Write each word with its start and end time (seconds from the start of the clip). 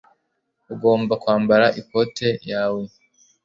Ugomba 0.73 1.13
kwambara 1.21 1.67
ikote 1.81 2.27
yawe. 2.51 2.83